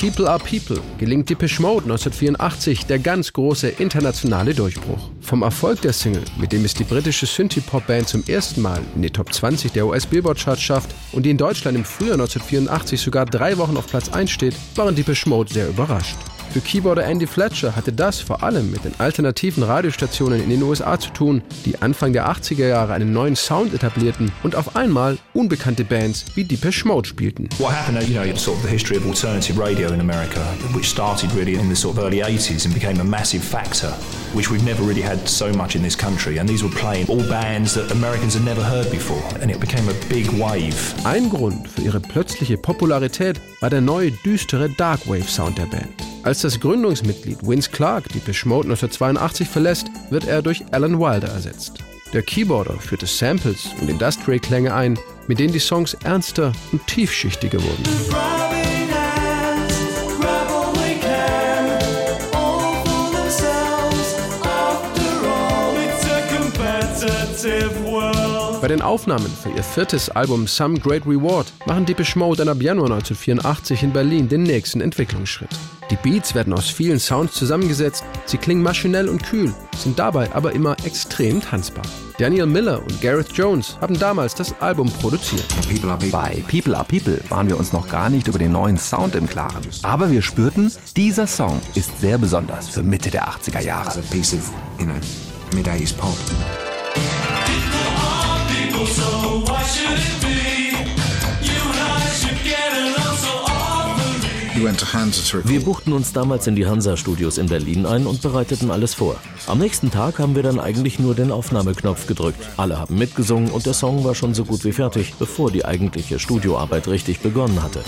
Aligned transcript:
People 0.00 0.30
Are 0.30 0.38
People 0.38 0.80
gelingt 0.98 1.28
Depeche 1.28 1.60
Mode 1.60 1.82
1984 1.82 2.86
der 2.86 3.00
ganz 3.00 3.32
große 3.32 3.66
internationale 3.66 4.54
Durchbruch. 4.54 5.10
Vom 5.20 5.42
Erfolg 5.42 5.80
der 5.80 5.92
Single, 5.92 6.22
mit 6.38 6.52
dem 6.52 6.64
es 6.64 6.74
die 6.74 6.84
britische 6.84 7.26
Synthie-Pop-Band 7.26 8.06
zum 8.06 8.22
ersten 8.28 8.62
Mal 8.62 8.80
in 8.94 9.02
die 9.02 9.10
Top 9.10 9.34
20 9.34 9.72
der 9.72 9.88
US-Billboard-Charts 9.88 10.62
schafft 10.62 10.94
und 11.10 11.26
die 11.26 11.30
in 11.30 11.36
Deutschland 11.36 11.76
im 11.76 11.84
Frühjahr 11.84 12.14
1984 12.14 13.00
sogar 13.00 13.26
drei 13.26 13.58
Wochen 13.58 13.76
auf 13.76 13.88
Platz 13.88 14.08
1 14.08 14.30
steht, 14.30 14.54
waren 14.76 14.94
Depeche 14.94 15.28
Mode 15.28 15.52
sehr 15.52 15.68
überrascht. 15.68 16.16
Für 16.50 16.60
Keyboarder 16.60 17.04
Andy 17.04 17.26
Fletcher 17.26 17.76
hatte 17.76 17.92
das 17.92 18.20
vor 18.20 18.42
allem 18.42 18.70
mit 18.70 18.82
den 18.84 18.94
alternativen 18.98 19.62
Radiostationen 19.62 20.42
in 20.42 20.48
den 20.48 20.62
USA 20.62 20.98
zu 20.98 21.10
tun, 21.10 21.42
die 21.66 21.80
Anfang 21.82 22.14
der 22.14 22.30
80er 22.30 22.66
Jahre 22.66 22.94
einen 22.94 23.12
neuen 23.12 23.36
Sound 23.36 23.74
etablierten 23.74 24.32
und 24.42 24.56
auf 24.56 24.74
einmal 24.74 25.18
unbekannte 25.34 25.84
Bands 25.84 26.24
wie 26.34 26.44
Depeche 26.44 26.88
Mode 26.88 27.06
spielten. 27.06 27.50
What 27.58 27.72
happened, 27.72 28.08
you 28.08 28.18
know, 28.18 28.24
sort 28.36 28.56
of 28.56 28.62
the 28.62 28.70
history 28.70 28.96
of 28.96 29.06
alternative 29.06 29.60
radio 29.60 29.92
in 29.92 30.00
America, 30.00 30.40
which 30.72 30.88
started 30.88 31.30
really 31.34 31.54
in 31.54 31.68
the 31.68 31.76
sort 31.76 31.98
of 31.98 32.04
early 32.04 32.22
80s 32.22 32.64
and 32.64 32.72
became 32.72 32.98
a 32.98 33.04
massive 33.04 33.44
factor, 33.44 33.92
which 34.32 34.50
we've 34.50 34.64
never 34.64 34.82
really 34.82 35.02
had 35.02 35.28
so 35.28 35.52
much 35.52 35.76
in 35.76 35.82
this 35.82 35.96
country. 35.96 36.38
And 36.38 36.48
these 36.48 36.64
were 36.64 36.74
playing 36.74 37.08
all 37.08 37.28
bands 37.28 37.74
that 37.74 37.92
Americans 37.92 38.34
had 38.34 38.44
never 38.44 38.62
heard 38.62 38.90
before. 38.90 39.22
And 39.42 39.50
it 39.50 39.60
became 39.60 39.86
a 39.90 39.94
big 40.08 40.26
wave. 40.40 40.94
Ein 41.04 41.28
Grund 41.28 41.68
für 41.68 41.82
ihre 41.82 42.00
plötzliche 42.00 42.56
Popularität 42.56 43.38
war 43.60 43.68
der 43.68 43.82
neue 43.82 44.12
düstere 44.24 44.70
Darkwave-Sound 44.70 45.58
der 45.58 45.66
Band. 45.66 46.07
Als 46.22 46.42
das 46.42 46.60
Gründungsmitglied 46.60 47.38
Vince 47.42 47.70
Clark 47.70 48.08
die 48.08 48.18
Mode 48.18 48.68
1982 48.68 49.48
verlässt, 49.48 49.86
wird 50.10 50.26
er 50.26 50.42
durch 50.42 50.64
Alan 50.72 50.98
Wilder 50.98 51.28
ersetzt. 51.28 51.78
Der 52.12 52.22
Keyboarder 52.22 52.74
führte 52.74 53.06
Samples 53.06 53.68
und 53.80 53.88
Industrial-Klänge 53.88 54.74
ein, 54.74 54.98
mit 55.26 55.38
denen 55.38 55.52
die 55.52 55.58
Songs 55.58 55.94
ernster 56.04 56.52
und 56.72 56.86
tiefschichtiger 56.86 57.58
wurden. 57.62 57.84
Bei 68.60 68.66
den 68.66 68.82
Aufnahmen 68.82 69.30
für 69.30 69.50
ihr 69.50 69.62
viertes 69.62 70.10
Album 70.10 70.48
Some 70.48 70.80
Great 70.80 71.06
Reward 71.06 71.52
machen 71.66 71.86
Depeche 71.86 72.18
Mode 72.18 72.38
dann 72.38 72.48
ab 72.48 72.60
Januar 72.60 72.90
1984 72.90 73.84
in 73.84 73.92
Berlin 73.92 74.28
den 74.28 74.42
nächsten 74.42 74.80
Entwicklungsschritt. 74.80 75.50
Die 75.90 75.96
Beats 75.96 76.34
werden 76.34 76.52
aus 76.52 76.68
vielen 76.68 76.98
Sounds 76.98 77.34
zusammengesetzt, 77.34 78.04
sie 78.26 78.36
klingen 78.36 78.62
maschinell 78.62 79.08
und 79.08 79.22
kühl, 79.22 79.54
sind 79.76 79.98
dabei 79.98 80.30
aber 80.32 80.52
immer 80.52 80.76
extrem 80.84 81.40
tanzbar. 81.40 81.84
Daniel 82.18 82.46
Miller 82.46 82.82
und 82.82 83.00
Gareth 83.00 83.32
Jones 83.32 83.78
haben 83.80 83.96
damals 83.96 84.34
das 84.34 84.60
Album 84.60 84.90
produziert. 84.90 85.46
Bei 86.10 86.42
People 86.50 86.76
Are 86.76 86.84
People 86.84 87.20
waren 87.28 87.48
wir 87.48 87.56
uns 87.56 87.72
noch 87.72 87.88
gar 87.88 88.10
nicht 88.10 88.26
über 88.26 88.40
den 88.40 88.52
neuen 88.52 88.76
Sound 88.76 89.14
im 89.14 89.28
Klaren. 89.28 89.62
Aber 89.84 90.10
wir 90.10 90.20
spürten, 90.20 90.72
dieser 90.96 91.28
Song 91.28 91.60
ist 91.76 92.00
sehr 92.00 92.18
besonders 92.18 92.68
für 92.68 92.82
Mitte 92.82 93.10
der 93.10 93.28
80er 93.28 93.60
Jahre. 93.60 94.02
Wir 105.44 105.60
buchten 105.60 105.92
uns 105.92 106.12
damals 106.12 106.46
in 106.46 106.56
die 106.56 106.66
Hansa-Studios 106.66 107.38
in 107.38 107.46
Berlin 107.46 107.86
ein 107.86 108.06
und 108.06 108.22
bereiteten 108.22 108.70
alles 108.70 108.94
vor. 108.94 109.16
Am 109.46 109.58
nächsten 109.58 109.90
Tag 109.90 110.18
haben 110.18 110.34
wir 110.34 110.42
dann 110.42 110.58
eigentlich 110.58 110.98
nur 110.98 111.14
den 111.14 111.30
Aufnahmeknopf 111.30 112.06
gedrückt. 112.06 112.38
Alle 112.56 112.78
haben 112.78 112.98
mitgesungen 112.98 113.50
und 113.50 113.66
der 113.66 113.74
Song 113.74 114.04
war 114.04 114.14
schon 114.14 114.34
so 114.34 114.44
gut 114.44 114.64
wie 114.64 114.72
fertig, 114.72 115.14
bevor 115.18 115.50
die 115.50 115.64
eigentliche 115.64 116.18
Studioarbeit 116.18 116.88
richtig 116.88 117.20
begonnen 117.20 117.62
hatte. 117.62 117.80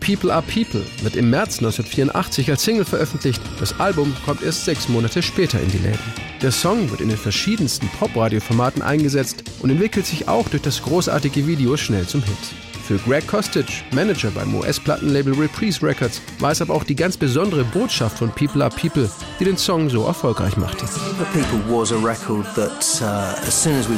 People 0.00 0.32
Are 0.32 0.42
People 0.42 0.84
wird 1.02 1.16
im 1.16 1.30
März 1.30 1.58
1984 1.58 2.50
als 2.50 2.62
Single 2.62 2.84
veröffentlicht. 2.84 3.42
Das 3.60 3.78
Album 3.80 4.14
kommt 4.24 4.42
erst 4.42 4.64
sechs 4.64 4.88
Monate 4.88 5.22
später 5.22 5.60
in 5.60 5.70
die 5.70 5.78
Läden. 5.78 6.31
Der 6.42 6.50
Song 6.50 6.90
wird 6.90 7.00
in 7.00 7.08
den 7.08 7.16
verschiedensten 7.16 7.88
Pop-Radio-Formaten 8.00 8.82
eingesetzt 8.82 9.44
und 9.60 9.70
entwickelt 9.70 10.06
sich 10.06 10.26
auch 10.26 10.48
durch 10.48 10.62
das 10.62 10.82
großartige 10.82 11.46
Video 11.46 11.76
schnell 11.76 12.04
zum 12.08 12.20
Hit. 12.24 12.71
Für 12.86 12.98
Greg 12.98 13.26
Kostic, 13.28 13.84
Manager 13.92 14.30
beim 14.32 14.54
US-Plattenlabel 14.56 15.34
Reprise 15.34 15.82
Records, 15.86 16.20
war 16.40 16.50
es 16.50 16.60
aber 16.60 16.74
auch 16.74 16.82
die 16.82 16.96
ganz 16.96 17.16
besondere 17.16 17.62
Botschaft 17.64 18.18
von 18.18 18.30
People 18.30 18.62
Are 18.64 18.74
People, 18.74 19.08
die 19.38 19.44
den 19.44 19.56
Song 19.56 19.88
so 19.88 20.04
erfolgreich 20.04 20.56
machte. 20.56 20.84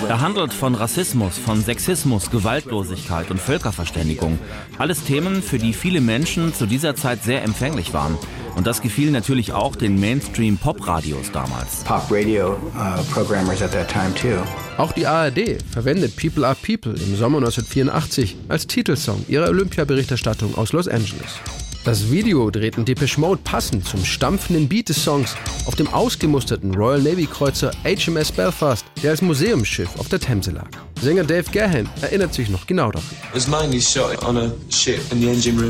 Er 0.08 0.20
handelt 0.20 0.52
von 0.52 0.74
Rassismus, 0.74 1.38
von 1.38 1.62
Sexismus, 1.62 2.30
Gewaltlosigkeit 2.30 3.30
und 3.30 3.40
Völkerverständigung. 3.40 4.38
Alles 4.78 5.02
Themen, 5.04 5.42
für 5.42 5.58
die 5.58 5.72
viele 5.72 6.02
Menschen 6.02 6.52
zu 6.54 6.66
dieser 6.66 6.94
Zeit 6.94 7.24
sehr 7.24 7.42
empfänglich 7.42 7.94
waren. 7.94 8.18
Und 8.54 8.66
das 8.66 8.82
gefiel 8.82 9.10
natürlich 9.10 9.52
auch 9.52 9.76
den 9.76 9.98
Mainstream-Pop-Radios 9.98 11.32
damals. 11.32 11.84
Pop 11.84 12.04
radio 12.10 12.52
uh, 12.76 13.02
programmers 13.12 13.62
at 13.62 13.72
that 13.72 13.88
time 13.88 14.14
too. 14.14 14.38
Auch 14.76 14.90
die 14.90 15.06
ARD 15.06 15.62
verwendet 15.70 16.16
People 16.16 16.44
Are 16.44 16.56
People 16.56 16.94
im 16.94 17.16
Sommer 17.16 17.38
1984 17.38 18.36
als 18.48 18.66
Titelsong 18.66 19.24
ihrer 19.28 19.48
Olympiaberichterstattung 19.48 20.56
aus 20.56 20.72
Los 20.72 20.88
Angeles. 20.88 21.40
Das 21.84 22.10
Video 22.10 22.50
drehten 22.50 22.86
Depeche 22.86 23.20
Mode 23.20 23.42
passend 23.44 23.86
zum 23.86 24.02
stampfenden 24.06 24.68
Beat 24.68 24.88
des 24.88 25.04
Songs 25.04 25.36
auf 25.66 25.76
dem 25.76 25.86
ausgemusterten 25.92 26.74
Royal 26.74 27.02
Navy 27.02 27.26
Kreuzer 27.26 27.72
HMS 27.84 28.32
Belfast, 28.32 28.86
der 29.02 29.10
als 29.10 29.20
Museumsschiff 29.20 29.90
auf 29.98 30.08
der 30.08 30.18
Themse 30.18 30.52
lag. 30.52 30.68
Sänger 31.02 31.24
Dave 31.24 31.44
Gahan 31.52 31.86
erinnert 32.00 32.32
sich 32.32 32.48
noch 32.48 32.66
genau 32.66 32.90
daran. 32.90 33.06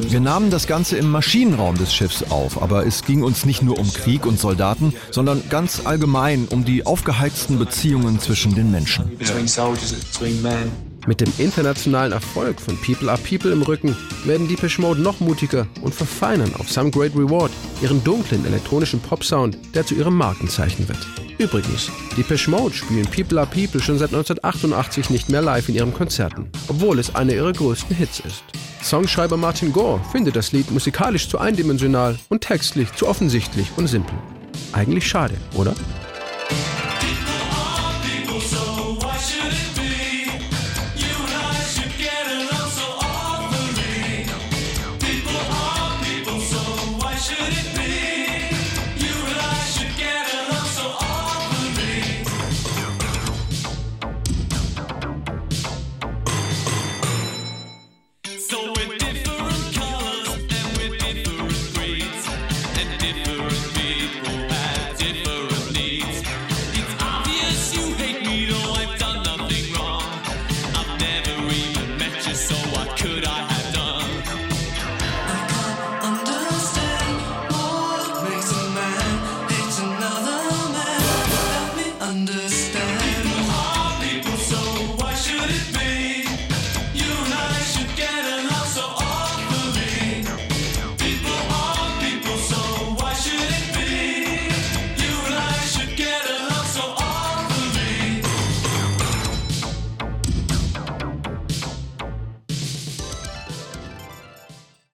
Wir 0.08 0.20
nahmen 0.20 0.50
das 0.50 0.68
Ganze 0.68 0.96
im 0.98 1.10
Maschinenraum 1.10 1.76
des 1.76 1.92
Schiffs 1.92 2.22
auf, 2.30 2.62
aber 2.62 2.86
es 2.86 3.04
ging 3.04 3.24
uns 3.24 3.44
nicht 3.44 3.62
nur 3.62 3.76
um 3.76 3.92
Krieg 3.92 4.24
und 4.24 4.38
Soldaten, 4.38 4.94
sondern 5.10 5.42
ganz 5.50 5.82
allgemein 5.84 6.46
um 6.48 6.64
die 6.64 6.86
aufgeheizten 6.86 7.58
Beziehungen 7.58 8.20
zwischen 8.20 8.54
den 8.54 8.70
Menschen. 8.70 9.10
Mit 11.06 11.20
dem 11.20 11.30
internationalen 11.36 12.12
Erfolg 12.12 12.58
von 12.60 12.78
People 12.78 13.10
Are 13.10 13.20
People 13.20 13.52
im 13.52 13.62
Rücken 13.62 13.94
werden 14.24 14.48
Depeche 14.48 14.80
Mode 14.80 15.02
noch 15.02 15.20
mutiger 15.20 15.66
und 15.82 15.94
verfeinern 15.94 16.54
auf 16.58 16.70
Some 16.70 16.90
Great 16.90 17.14
Reward 17.14 17.52
ihren 17.82 18.02
dunklen 18.04 18.46
elektronischen 18.46 19.00
Pop-Sound, 19.00 19.58
der 19.74 19.84
zu 19.84 19.94
ihrem 19.94 20.16
Markenzeichen 20.16 20.88
wird. 20.88 21.06
Übrigens, 21.36 21.90
Depeche 22.16 22.50
Mode 22.50 22.74
spielen 22.74 23.06
People 23.06 23.38
Are 23.38 23.46
People 23.46 23.82
schon 23.82 23.98
seit 23.98 24.14
1988 24.14 25.10
nicht 25.10 25.28
mehr 25.28 25.42
live 25.42 25.68
in 25.68 25.74
ihren 25.74 25.92
Konzerten, 25.92 26.48
obwohl 26.68 26.98
es 26.98 27.14
einer 27.14 27.34
ihrer 27.34 27.52
größten 27.52 27.94
Hits 27.94 28.20
ist. 28.20 28.42
Songschreiber 28.82 29.36
Martin 29.36 29.72
Gore 29.72 30.00
findet 30.10 30.36
das 30.36 30.52
Lied 30.52 30.70
musikalisch 30.70 31.28
zu 31.28 31.38
eindimensional 31.38 32.18
und 32.30 32.42
textlich 32.42 32.90
zu 32.92 33.08
offensichtlich 33.08 33.66
und 33.76 33.88
simpel. 33.88 34.14
Eigentlich 34.72 35.06
schade, 35.06 35.34
oder? 35.54 35.74